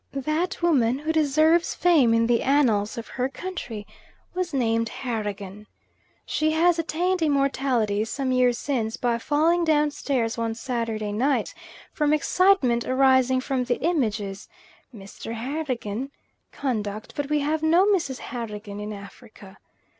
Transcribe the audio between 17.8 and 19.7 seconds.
Mrs. Harragan in Africa.